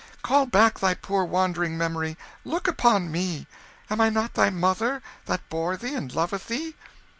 Call 0.23 0.47
back 0.47 0.79
thy 0.79 0.95
poor 0.95 1.23
wandering 1.25 1.77
memory. 1.77 2.17
Look 2.43 2.67
upon 2.67 3.11
me. 3.11 3.45
Am 3.87 3.99
not 3.99 4.31
I 4.35 4.45
thy 4.49 4.49
mother 4.49 5.03
that 5.27 5.47
bore 5.47 5.77
thee, 5.77 5.93
and 5.93 6.11
loveth 6.11 6.47
thee?" 6.47 6.73